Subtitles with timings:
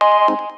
[0.00, 0.57] Thank you.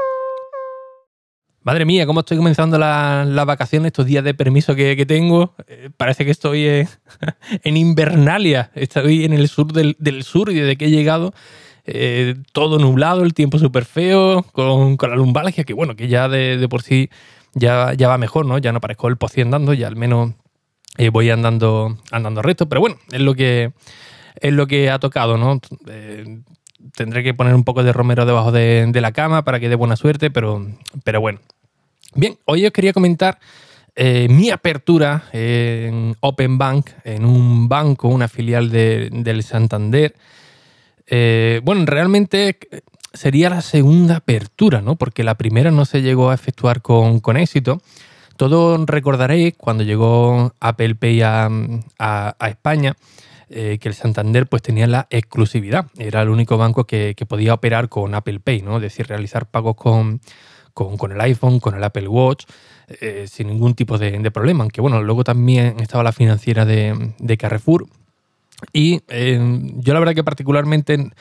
[1.63, 5.53] Madre mía, cómo estoy comenzando las vacaciones, estos días de permiso que, tengo.
[5.67, 6.87] Eh, parece que estoy en
[7.77, 8.71] Invernalia.
[8.73, 11.35] Estoy en el sur del, sur y desde que he llegado,
[11.85, 16.67] eh, todo nublado, el tiempo súper feo, con, la lumbalgia, que bueno, que ya de,
[16.67, 17.11] por sí
[17.53, 18.57] ya, ya va mejor, ¿no?
[18.57, 20.33] Ya no parezco el pocí andando, ya al menos
[20.97, 22.67] eh, voy andando, andando recto.
[22.69, 23.71] Pero bueno, es lo que,
[24.39, 25.59] es lo que ha tocado, ¿no?
[26.95, 29.95] tendré que poner un poco de romero debajo de, la cama para que dé buena
[29.95, 30.65] suerte, pero,
[31.03, 31.39] pero bueno.
[32.13, 33.39] Bien, hoy os quería comentar
[33.95, 40.15] eh, mi apertura en Open Bank, en un banco, una filial del Santander.
[41.07, 42.57] Eh, bueno, realmente
[43.13, 44.97] sería la segunda apertura, ¿no?
[44.97, 47.81] Porque la primera no se llegó a efectuar con, éxito.
[48.35, 52.95] Todos recordaréis cuando llegó Apple Pay a España
[53.53, 55.87] eh, que el Santander pues tenía la exclusividad.
[55.97, 58.77] Era el único banco que, podía operar con Apple Pay, ¿no?
[58.77, 60.21] Es decir, realizar pagos con,
[60.73, 62.45] con, el iPhone, con el Apple Watch,
[62.87, 64.63] eh, sin ningún tipo de, problema.
[64.63, 67.87] Aunque bueno, luego también estaba la financiera de, Carrefour.
[68.73, 69.39] Y eh,
[69.77, 71.11] yo la verdad que particularmente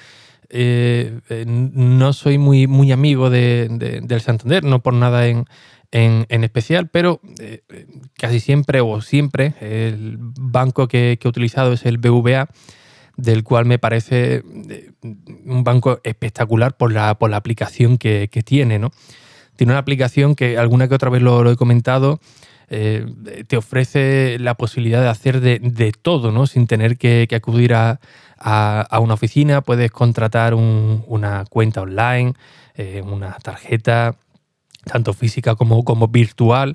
[1.47, 5.47] no soy muy, muy amigo del Santander, no por nada en,
[5.93, 7.63] en, especial, pero eh,
[8.17, 12.49] casi siempre o siempre el banco que, he utilizado es el BVA,
[13.17, 14.93] del cual me parece eh,
[15.45, 18.79] un banco espectacular por la, por la aplicación que, tiene.
[18.79, 18.93] ¿no?
[19.61, 22.19] Tiene una aplicación que alguna que otra vez lo, he comentado,
[22.71, 23.05] eh,
[23.47, 26.47] te ofrece la posibilidad de hacer de, todo, ¿no?
[26.47, 28.01] sin tener que, acudir a,
[29.03, 29.61] una oficina.
[29.61, 32.33] Puedes contratar una cuenta online,
[33.05, 34.17] una tarjeta,
[34.87, 36.75] tanto física como, virtual,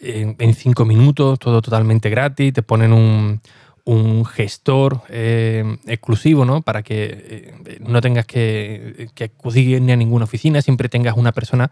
[0.00, 6.62] en, cinco minutos, todo totalmente gratis, te ponen un, gestor eh, exclusivo, ¿no?
[6.62, 11.70] Para que eh, no tengas que, acudir ni a ninguna oficina, siempre tengas una persona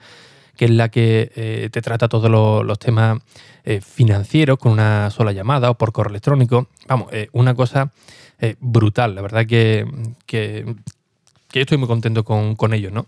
[0.61, 3.23] que es la que eh, te trata todos los, temas
[3.81, 6.69] financieros con una sola llamada o por correo electrónico.
[6.87, 7.93] Vamos, una cosa
[8.61, 9.87] brutal, la verdad que,
[10.27, 10.77] que,
[11.55, 13.07] estoy muy contento con, con ello, ¿no?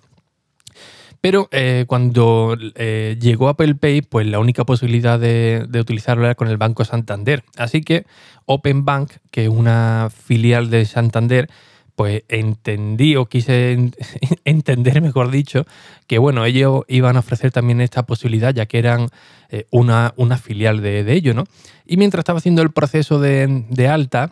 [1.22, 6.48] Pero eh, cuando eh, llegó Apple Pay, pues la única posibilidad de, utilizarlo era con
[6.48, 7.44] el Banco Santander.
[7.56, 8.06] Así que
[8.46, 11.48] Open Bank, que es una filial de Santander,
[11.96, 13.90] pues entendí o quise
[14.44, 15.66] entender, mejor dicho,
[16.06, 19.08] que bueno, ellos iban a ofrecer también esta posibilidad, ya que eran
[19.50, 21.44] eh, una, una, filial de, ellos, ¿no?
[21.86, 24.30] Y mientras estaba haciendo el proceso de, alta,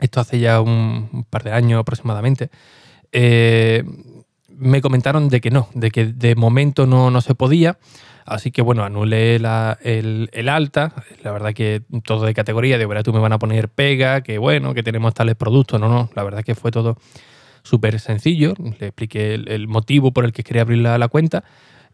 [0.00, 2.50] esto hace ya un, par de años aproximadamente,
[4.60, 7.78] me comentaron de que no, de que de momento no, no se podía.
[8.26, 10.92] Así que bueno, anulé el, alta.
[11.24, 14.38] La verdad que todo de categoría, de verdad tú me van a poner pega, que
[14.38, 15.80] bueno, que tenemos tales productos.
[15.80, 16.96] No, no, la verdad que fue todo
[17.62, 18.54] súper sencillo.
[18.78, 21.42] Le expliqué el, motivo por el que quería abrir la, cuenta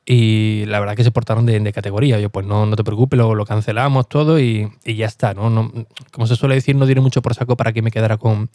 [0.05, 2.19] y la verdad que se portaron de, categoría.
[2.21, 5.33] Yo, pues no, no te preocupes, lo, lo cancelamos todo y, ya está.
[5.33, 5.49] ¿no?
[5.49, 5.73] No,
[6.11, 8.51] como se suele decir, no diré mucho por saco para que me quedara con,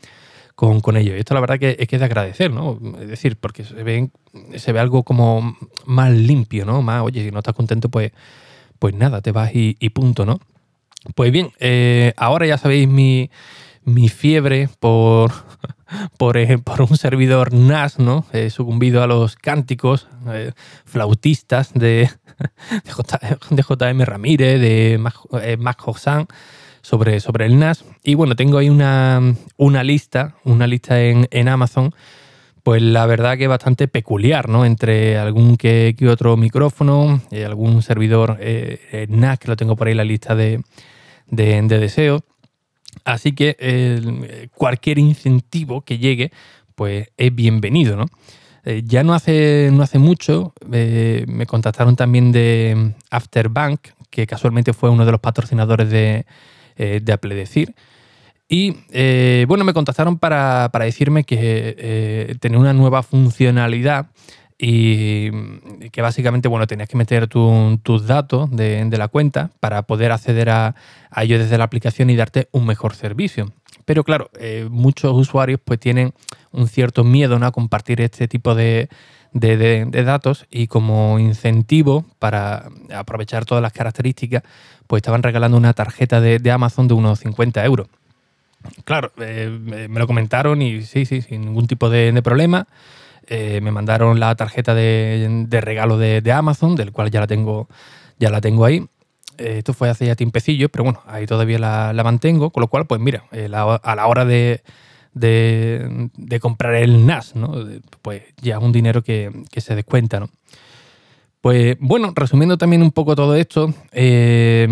[0.55, 1.15] con, ello.
[1.15, 2.79] Y esto la verdad que es que es de agradecer, ¿no?
[2.99, 4.09] Es decir, porque se ve,
[4.55, 6.81] se ve algo como más limpio, ¿no?
[6.81, 8.11] Más, oye, si no estás contento, pues,
[8.79, 10.39] pues nada, te vas y, punto, ¿no?
[11.15, 13.29] Pues bien, eh, ahora ya sabéis mi,
[14.09, 15.31] fiebre por,
[16.17, 18.25] por, por, un servidor NAS, ¿no?
[18.31, 20.51] He sucumbido a los cánticos eh,
[20.85, 22.09] flautistas de,
[23.49, 25.81] de, JM Ramírez, de Mac, eh, Mac
[26.81, 27.85] sobre, sobre el NAS.
[28.03, 29.21] Y bueno, tengo ahí una,
[29.83, 31.93] lista, una lista en, Amazon,
[32.63, 34.65] pues la verdad que es bastante peculiar, ¿no?
[34.65, 39.87] Entre algún que, otro micrófono, y algún servidor eh, eh, NAS, que lo tengo por
[39.87, 40.61] ahí en la lista de,
[41.27, 42.21] de, deseos.
[43.05, 46.31] Así que eh, cualquier incentivo que llegue,
[46.75, 48.05] pues es bienvenido, ¿no?
[48.83, 53.79] ya no hace, no hace mucho me contactaron también de Afterbank,
[54.11, 56.27] que casualmente fue uno de los patrocinadores de,
[56.75, 57.73] eh, de Apple decir.
[58.47, 64.07] Y eh, bueno, me contactaron para, decirme que eh, tenía una nueva funcionalidad
[64.57, 65.31] y
[65.89, 70.75] que básicamente, bueno, tenías que meter tus datos de, la cuenta para poder acceder a,
[71.17, 73.51] ello desde la aplicación y darte un mejor servicio.
[73.85, 74.29] Pero claro,
[74.69, 76.13] muchos usuarios pues tienen
[76.51, 77.47] un cierto miedo ¿no?
[77.47, 78.89] a compartir este tipo de,
[79.33, 84.43] datos y como incentivo para aprovechar todas las características,
[84.87, 87.87] pues estaban regalando una tarjeta de, Amazon de unos 50 euros.
[88.83, 92.67] Claro, me lo comentaron y sí, sí, sin ningún tipo de, problema.
[93.29, 97.67] me mandaron la tarjeta de, regalo de, Amazon, del cual ya la tengo,
[98.19, 98.85] ya la tengo ahí.
[99.41, 102.85] Eh, esto fue hace ya tiempecillo, pero bueno, ahí todavía la, mantengo, con lo cual,
[102.85, 104.61] pues mira, eh, a la hora de,
[106.39, 107.53] comprar el NAS, ¿no?
[108.01, 110.29] Pues ya un dinero que, se descuenta, ¿no?
[111.41, 114.67] Pues bueno, resumiendo también un poco todo esto, eh,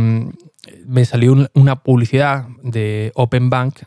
[0.86, 3.80] me salió una publicidad de Open Bank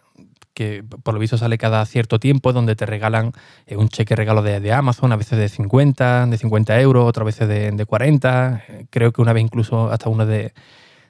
[0.55, 3.33] que por lo visto sale cada cierto tiempo, donde te regalan
[3.67, 7.49] eh, un cheque regalo de, Amazon, a veces de 50, de 50 euros, otras veces
[7.49, 10.53] de, 40, eh, creo que una vez incluso hasta uno de,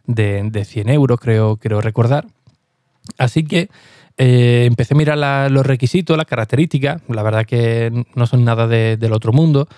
[0.06, 2.27] de, 100 euros, creo, creo recordar.
[3.19, 3.69] Así que
[4.17, 9.12] eh, empecé a mirar los requisitos, las características, la verdad que no son nada del
[9.12, 9.69] otro mundo.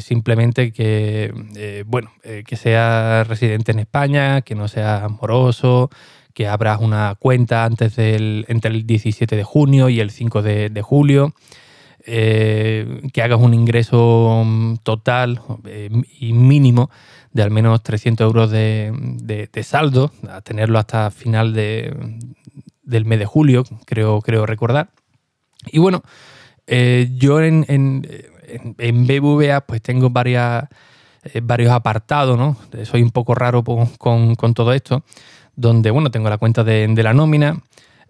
[0.00, 2.10] simplemente que bueno
[2.46, 5.88] que sea residente en España, que no sea amoroso,
[6.32, 10.82] que abras una cuenta antes del, entre el 17 de junio y el 5 de,
[10.82, 11.34] julio,
[12.04, 16.90] eh, que hagas un ingreso mm, total eh, y mínimo
[17.32, 21.54] de al menos 300 euros de, saldo, a tenerlo hasta final
[22.92, 24.90] del mes de julio, creo, creo recordar.
[25.66, 26.02] Y bueno,
[26.66, 30.68] eh, yo en, en, BBVA pues tengo varias,
[31.42, 32.56] varios apartados, ¿no?
[32.84, 35.02] Soy un poco raro con, con todo esto
[35.56, 37.62] donde, bueno, tengo la cuenta de, la nómina,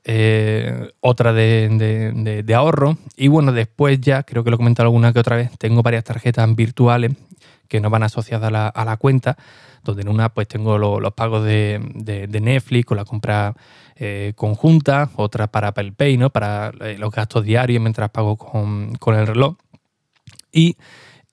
[0.05, 5.21] eh, otra de, ahorro y bueno, después ya, creo que lo he comentado alguna que
[5.21, 7.13] otra vez, tengo varias tarjetas virtuales
[7.69, 9.37] que no van asociadas a la, cuenta,
[9.85, 13.55] donde en una pues tengo los pagos de, Netflix con la compra
[13.95, 19.15] eh, conjunta, otra para Apple Pay, para eh, los gastos diarios mientras pago con, con
[19.15, 19.57] el reloj.
[20.53, 20.77] Y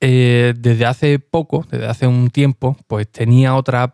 [0.00, 3.92] desde hace poco, desde hace un tiempo, pues tenía otra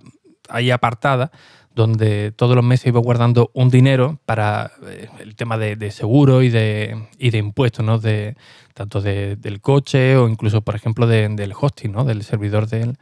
[0.48, 1.32] ahí apartada
[1.76, 6.48] donde todos los meses iba guardando un dinero para eh, el tema de, seguro y
[6.48, 7.98] de, y de impuestos, ¿no?
[7.98, 8.34] De,
[8.72, 12.04] tanto del coche o incluso, por ejemplo, del hosting, ¿no?
[12.04, 12.96] Del servidor del,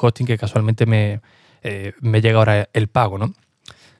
[0.00, 1.20] hosting que casualmente me,
[1.62, 3.34] eh, me, llega ahora el pago, ¿no?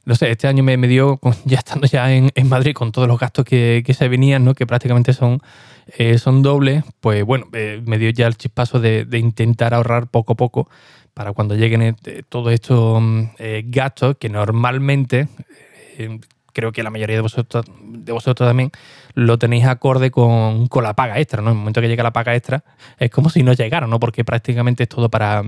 [0.07, 3.21] No sé, este año me, me dio, ya estando ya en, Madrid con todos los
[3.21, 4.55] gastos que, se venían, ¿no?
[4.55, 5.43] Que prácticamente son,
[5.99, 10.33] eh, son dobles, pues bueno, me dio ya el chispazo de, de intentar ahorrar poco
[10.33, 10.71] a poco
[11.21, 15.29] para cuando lleguen eh, todos estos mm, eh, gastos que normalmente,
[15.99, 16.19] eh,
[16.55, 18.71] creo que la mayoría de vosotros, de vosotros también,
[19.13, 21.51] lo tenéis acorde con, la paga extra, ¿no?
[21.51, 22.65] En el momento que llega la paga extra,
[22.99, 24.01] es como si no llegara, ¿no?
[24.01, 25.43] Porque prácticamente es todo para,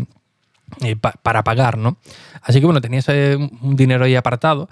[1.23, 1.97] para pagar, ¿no?
[2.43, 4.69] Así que bueno, tenía ese, un dinero ahí apartado.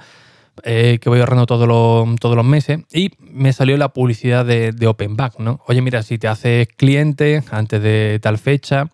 [0.63, 4.87] que voy ahorrando todos los, todos los meses y me salió la publicidad de, de
[4.87, 5.61] Open Bank, ¿no?
[5.67, 8.91] Oye, mira, si te haces cliente antes de tal fecha,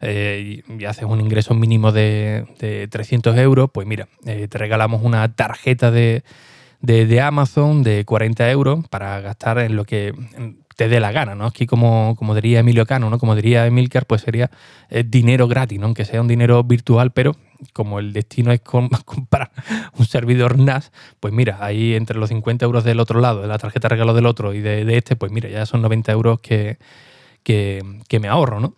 [0.00, 5.34] eh, y, haces un ingreso mínimo de, 300 euros, pues mira, eh, te regalamos una
[5.34, 6.22] tarjeta de,
[7.22, 10.14] Amazon de 40 euros para gastar en lo que
[10.76, 11.46] te dé la gana, ¿no?
[11.46, 13.18] Aquí como, como diría Emilio Cano, ¿no?
[13.18, 14.48] Como diría Emilcar, pues sería
[14.90, 15.86] eh, dinero gratis, ¿no?
[15.86, 17.34] Aunque sea un dinero virtual, pero
[17.72, 18.60] como el destino es
[19.04, 19.50] comprar
[19.98, 23.58] un servidor NAS, pues mira, ahí entre los 50 euros del otro lado, de la
[23.58, 26.78] tarjeta de regalo del otro y de, este, pues mira, ya son 90 euros que,
[27.42, 28.74] que me ahorro, ¿no?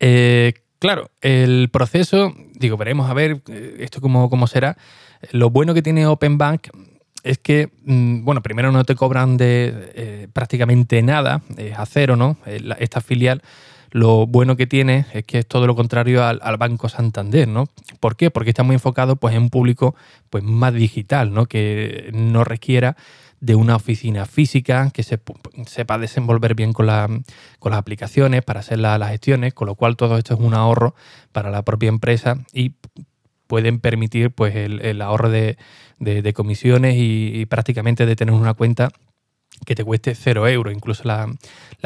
[0.00, 4.76] Eh, claro, el proceso, digo, veremos a ver eh, esto cómo, cómo será.
[5.32, 6.68] Lo bueno que tiene Open Bank
[7.22, 12.16] es que, mm, bueno, primero no te cobran de eh, prácticamente nada, es a cero,
[12.16, 12.36] ¿no?
[12.78, 13.42] Esta filial
[13.94, 17.68] lo bueno que tiene es que es todo lo contrario al, Banco Santander, ¿no?
[18.00, 18.28] ¿Por qué?
[18.28, 19.94] Porque está muy enfocado pues, en un público
[20.30, 21.46] pues, más digital, ¿no?
[21.46, 22.96] Que no requiera
[23.44, 25.20] de una oficina física que se,
[25.66, 27.10] sepa desenvolver bien con, las
[27.62, 30.94] aplicaciones para hacer las gestiones, con lo cual todo esto es un ahorro
[31.30, 32.72] para la propia empresa y
[33.46, 35.58] pueden permitir pues, el, ahorro de,
[36.32, 38.88] comisiones y, prácticamente de tener una cuenta
[39.66, 41.28] que te cueste cero euros, incluso la,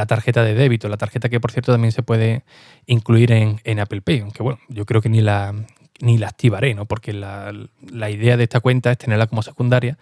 [0.06, 2.44] tarjeta de débito, la tarjeta que por cierto también se puede
[2.86, 5.52] incluir en, Apple Pay, aunque bueno, yo creo que ni la,
[5.98, 6.86] ni la activaré, ¿no?
[6.86, 7.52] porque la,
[7.90, 9.98] la idea de esta cuenta es tenerla como secundaria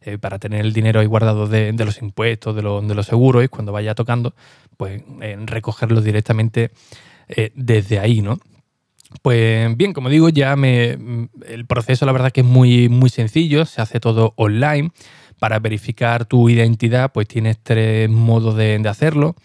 [0.00, 3.48] eh, para tener el dinero ahí guardado de, los impuestos, de, de, los seguros, y
[3.48, 4.34] cuando vaya tocando,
[4.76, 5.02] pues
[5.46, 6.70] recogerlo directamente
[7.28, 8.38] eh, desde ahí, ¿no?
[9.22, 10.98] Pues bien, como digo, ya me,
[11.46, 14.90] el proceso la verdad que es muy, muy sencillo, se hace todo online.
[15.38, 19.36] Para verificar tu identidad, pues tienes tres modos de, hacerlo.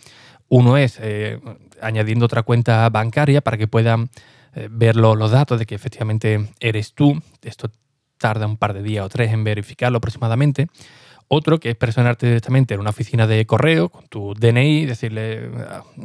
[0.50, 1.40] Uno es eh,
[1.82, 4.10] añadiendo otra cuenta bancaria para que puedan
[4.70, 7.22] ver los datos de que efectivamente eres tú.
[7.44, 7.70] Esto
[8.24, 10.68] tarda un par de días o tres en verificarlo aproximadamente.
[11.28, 15.52] Otro que es personarte directamente en una oficina de correo con tu DNI, decirle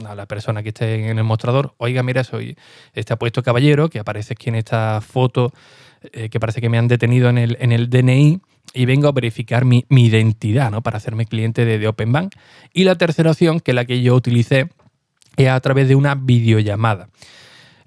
[0.04, 2.56] a la persona que esté en el mostrador, oiga, mira, soy
[2.92, 5.52] este apuesto caballero, que aparece aquí en esta foto,
[6.12, 8.40] eh, que parece que me han detenido en el, en el DNI
[8.74, 10.82] y vengo a verificar mi, identidad, ¿no?
[10.82, 12.34] Para hacerme cliente de Open Bank.
[12.72, 14.70] Y la tercera opción, que es la que yo utilicé,
[15.36, 17.10] es a través de una videollamada.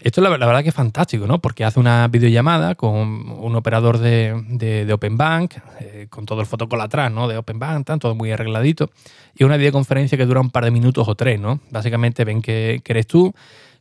[0.04, 1.40] Esto la, la, verdad que es fantástico, ¿no?
[1.40, 6.48] Porque hace una videollamada con un operador de, de, Open Bank, eh, con todo el
[6.48, 7.28] fotocol atrás, ¿no?
[7.28, 8.90] De Open Bank, todo muy arregladito.
[9.36, 11.60] Y una videoconferencia que dura un par de minutos o tres, ¿no?
[11.70, 13.34] Básicamente ven que, eres tú,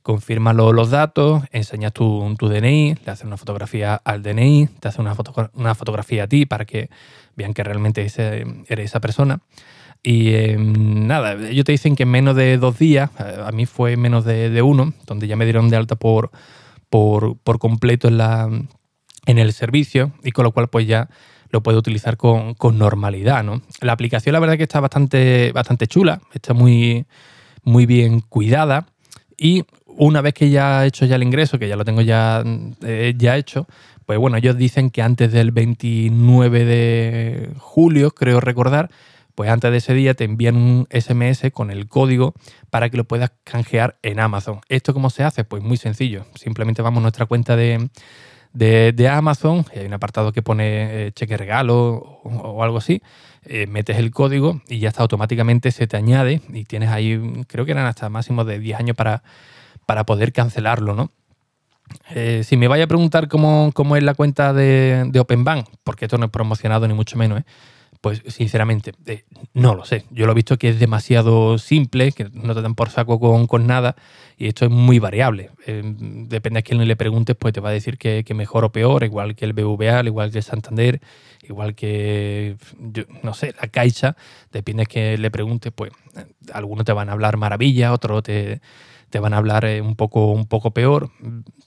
[0.03, 5.01] confirmas los datos, enseñas tu, tu, DNI, le haces una fotografía al DNI, te hace
[5.01, 5.15] una,
[5.55, 6.91] una fotografía a ti para que
[7.35, 9.41] vean que realmente eres esa persona.
[10.03, 13.67] Y em, nada, ellos te dicen que en menos de dos días, eh, a mí
[13.67, 16.31] fue menos de, uno, donde ya me dieron de alta por,
[16.89, 18.49] por, completo en, la,
[19.27, 21.09] en el servicio y con lo cual pues ya
[21.51, 23.45] lo puedo utilizar con, normalidad.
[23.45, 23.61] ¿no?
[23.81, 27.07] La aplicación la verdad que está bastante, bastante chula, está muy,
[27.63, 28.87] muy bien cuidada
[29.37, 32.43] y una vez que ya he hecho ya el ingreso, que ya lo tengo ya,
[32.83, 33.67] eh, ya hecho,
[34.07, 38.91] pues bueno, ellos dicen que antes del 29 de julio, creo recordar,
[39.41, 42.35] pues antes de ese día te envían un SMS con el código
[42.69, 44.61] para que lo puedas canjear en Amazon.
[44.69, 45.45] ¿Esto cómo se hace?
[45.45, 46.27] Pues muy sencillo.
[46.35, 47.89] Simplemente vamos a nuestra cuenta de,
[48.53, 53.01] de, Amazon, hay un apartado que pone eh, cheque regalo o, algo así,
[53.47, 57.65] eh, metes el código y ya está automáticamente se te añade y tienes ahí, creo
[57.65, 59.23] que eran hasta máximo de 10 años para,
[59.87, 61.11] para poder cancelarlo, ¿no?
[62.11, 66.05] Eh, si me vaya a preguntar cómo, es la cuenta de, de Open Bank, porque
[66.05, 67.45] esto no es promocionado ni mucho menos, ¿eh?
[68.01, 70.07] Pues sinceramente, eh, no lo sé.
[70.11, 73.67] Yo lo he visto que es demasiado simple, que no te dan por saco con,
[73.67, 73.95] nada,
[74.39, 75.51] y esto es muy variable.
[75.67, 79.05] Eh, depende a quién le preguntes, pues te va a decir que, mejor o peor,
[79.05, 81.03] igual que el BVA, igual que el Santander,
[81.43, 82.57] igual que,
[83.23, 84.17] no sé, la Caixa.
[84.51, 88.63] Depende a quién le preguntes, pues eh, algunos te van a hablar maravilla, otros te,
[89.21, 91.11] van a hablar un poco, un poco peor.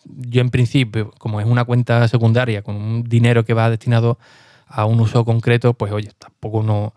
[0.06, 4.18] Yo en principio, como es una cuenta secundaria con un dinero que va destinado
[4.86, 6.94] un uso concreto, pues oye, tampoco no,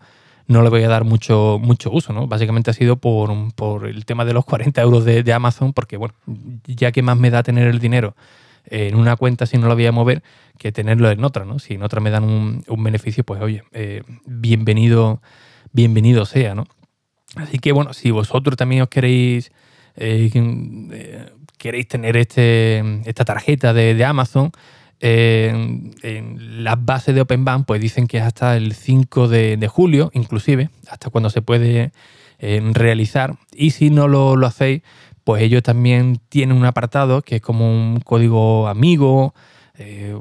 [0.47, 2.27] no le voy a dar mucho, mucho uso, ¿no?
[2.27, 6.15] Básicamente ha sido por, por el tema de los 40 euros de, Amazon, porque bueno,
[6.65, 8.15] ya que más me da tener el dinero
[8.65, 10.23] en una cuenta si no lo voy a mover
[10.57, 11.59] que tenerlo en otra, ¿no?
[11.59, 15.21] Si en otra me dan un, beneficio, pues oye, eh, bienvenido,
[15.71, 16.65] bienvenido sea, ¿no?
[17.35, 19.51] Así que bueno, si vosotros también os queréis,
[19.95, 24.51] eh, eh, queréis tener este, esta tarjeta de Amazon,
[24.99, 30.11] en, las bases de Open Bank pues dicen que es hasta el 5 de, julio,
[30.13, 31.91] inclusive, hasta cuando se puede
[32.39, 33.35] eh, realizar.
[33.53, 34.81] Y si no lo, hacéis,
[35.23, 39.33] pues ellos también tienen un apartado que es como un código amigo,
[39.79, 40.15] eh,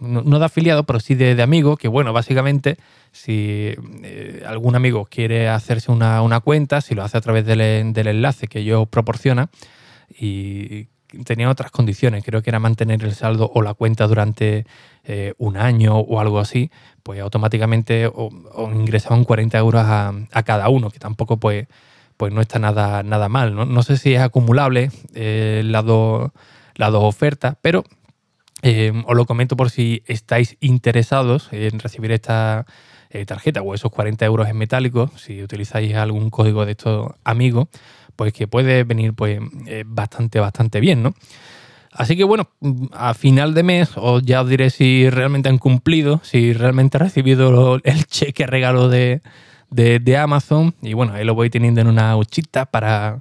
[0.00, 2.78] no, de afiliado, pero sí de, amigo, que bueno, básicamente
[3.10, 8.06] si eh, algún amigo quiere hacerse una, cuenta, si lo hace a través del, del
[8.06, 9.50] enlace que ellos proporcionan,
[10.18, 10.88] y
[11.24, 14.66] tenía otras condiciones, creo que era mantener el saldo o la cuenta durante
[15.04, 16.70] eh, un año o algo así,
[17.02, 18.30] pues automáticamente o,
[18.72, 21.66] ingresaban 40 euros a, cada uno, que tampoco pues,
[22.16, 23.54] pues no está nada, nada mal.
[23.54, 26.30] No, sé si es acumulable eh, las, dos,
[26.78, 27.84] ofertas, pero
[28.62, 32.66] eh, os lo comento por si estáis interesados en recibir esta
[33.26, 37.68] tarjeta o esos 40 euros en metálico, si utilizáis algún código de estos amigos
[38.16, 41.14] pues que puede venir pues eh, bastante, bastante bien, ¿no?
[41.92, 42.48] Así que bueno,
[42.92, 47.00] a final de mes os ya os diré si realmente han cumplido, si realmente he
[47.00, 49.20] recibido el cheque regalo de,
[50.18, 50.74] Amazon.
[50.80, 53.20] Y bueno, ahí lo voy teniendo en una huchita para,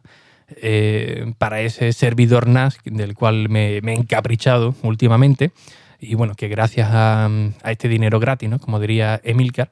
[0.55, 5.51] eh, para ese servidor NAS del cual me, he encaprichado últimamente.
[5.99, 8.57] Y bueno, que gracias a, a este dinero gratis, ¿no?
[8.57, 9.69] Como diría Emilcar,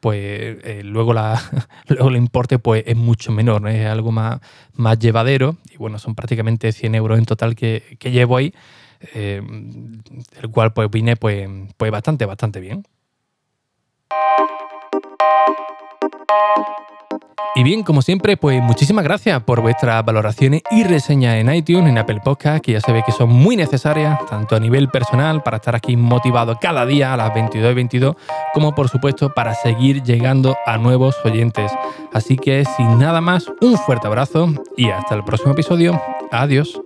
[0.00, 1.40] pues eh, luego, la,
[1.88, 4.40] luego el importe pues, es mucho menor, es algo más,
[4.74, 8.54] más llevadero y bueno, son prácticamente 100 euros en total que, llevo ahí,
[9.14, 9.42] eh,
[10.40, 12.84] el cual pues vine pues, pues bastante, bastante bien.
[17.54, 21.98] Y bien, como siempre, pues muchísimas gracias por vuestras valoraciones y reseñas en iTunes, en
[21.98, 25.56] Apple Podcast, que ya se ve que son muy necesarias, tanto a nivel personal, para
[25.56, 28.16] estar aquí motivado cada día a las 22 y 22,
[28.54, 31.72] como por supuesto para seguir llegando a nuevos oyentes.
[32.12, 36.00] Así que sin nada más, un fuerte abrazo y hasta el próximo episodio.
[36.30, 36.80] Adiós.